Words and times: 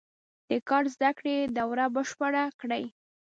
د 0.49 0.51
کار 0.69 0.83
زده 0.95 1.09
کړې 1.17 1.35
دوره 1.57 1.85
بشپړه 1.95 2.43
کړي. 2.61 2.83